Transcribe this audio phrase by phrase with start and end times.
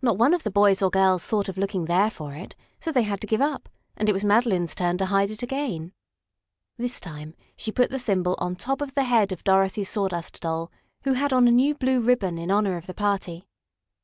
[0.00, 3.02] Not one of the boys or girls thought of looking there for it, so they
[3.02, 5.92] had to give up, and it was Madeline's turn to hide it again.
[6.76, 10.70] This time she put the thimble on top of the head of Dorothy's Sawdust Doll,
[11.02, 13.48] who had on a new blue ribbon in honor of the party.